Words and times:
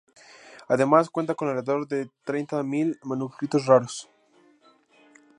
Además, 0.67 1.11
cuenta 1.11 1.35
con 1.35 1.47
alrededor 1.47 1.87
de 1.87 2.09
treinta 2.23 2.63
mil 2.63 2.97
manuscritos 3.03 3.67
raros. 3.67 4.09